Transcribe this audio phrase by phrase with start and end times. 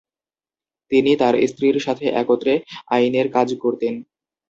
[0.91, 2.53] তিনি তার স্ত্রীর সাথে একত্রে
[2.93, 3.93] আইনের কাজ করতেন।